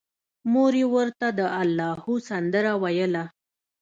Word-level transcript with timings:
مور 0.51 0.73
یې 0.81 0.85
ورته 0.93 1.27
د 1.39 1.41
اللاهو 1.61 2.13
سندره 2.29 2.73
ویله 2.83 3.23